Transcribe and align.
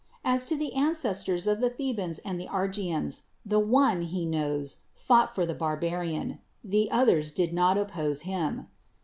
As 0.25 0.47
to 0.47 0.55
the 0.55 0.73
ancestors 0.73 1.45
of 1.45 1.59
the 1.59 1.69
Thebans 1.69 2.17
and 2.25 2.41
the 2.41 2.47
Argians, 2.47 3.21
the 3.45 3.59
one, 3.59 4.01
he 4.01 4.25
knows, 4.25 4.77
fought 4.95 5.35
foi' 5.35 5.45
the 5.45 5.53
barbarian: 5.53 6.39
the 6.63 6.89
others 6.89 7.31
did 7.31 7.53
not 7.53 7.77
oppose 7.77 8.21
him. 8.21 8.65